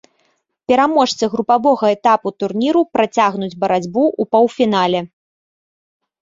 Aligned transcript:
Пераможцы 0.71 1.23
групавога 1.33 1.85
этапу 1.95 2.29
турніру 2.43 2.81
працягнуць 2.97 3.57
барацьбу 3.65 4.03
ў 4.09 4.23
паўфінале. 4.37 4.99